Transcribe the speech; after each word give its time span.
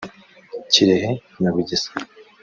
Kirehe 0.71 1.09
na 1.41 1.49
Bugesera 1.53 2.05